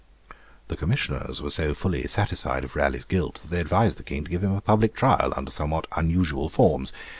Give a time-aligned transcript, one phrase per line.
[0.69, 4.31] The Commissioners were so fully satisfied of Raleigh's guilt that they advised the King to
[4.31, 6.91] give him a public trial, under somewhat unusual forms.